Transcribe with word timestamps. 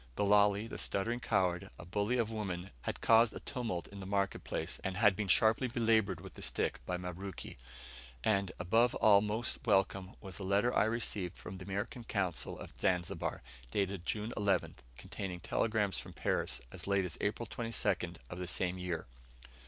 Bilali, 0.15 0.65
the 0.67 0.79
stuttering 0.79 1.19
coward, 1.19 1.69
a 1.77 1.85
bully 1.85 2.17
of 2.17 2.31
women, 2.31 2.71
had 2.85 3.01
caused 3.01 3.35
a 3.35 3.39
tumult 3.39 3.87
in 3.89 3.99
the 3.99 4.07
market 4.07 4.43
place, 4.43 4.81
and 4.83 4.97
had 4.97 5.15
been 5.15 5.27
sharply 5.27 5.67
belaboured 5.67 6.21
with 6.21 6.33
the 6.33 6.41
stick 6.41 6.79
by 6.87 6.97
Mabruki. 6.97 7.55
And, 8.23 8.51
above 8.57 8.95
all 8.95 9.21
most 9.21 9.59
welcome, 9.63 10.15
was 10.19 10.39
a 10.39 10.43
letter 10.43 10.73
I 10.75 10.85
received 10.85 11.37
from 11.37 11.59
the 11.59 11.65
American 11.65 12.03
Consul 12.03 12.59
at 12.63 12.81
Zanzibar, 12.81 13.43
dated 13.69 14.07
June 14.07 14.33
11th, 14.35 14.77
containing 14.97 15.39
telegrams 15.39 15.99
from 15.99 16.13
Paris 16.13 16.61
as 16.71 16.87
late 16.87 17.05
as 17.05 17.15
April 17.21 17.45
22nd 17.45 18.15
of 18.31 18.39
the 18.39 18.47
same 18.47 18.79
year! 18.79 19.05